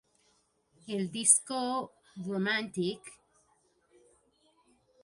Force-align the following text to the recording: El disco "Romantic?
El 0.95 1.11
disco 1.11 1.59
"Romantic? 2.29 2.99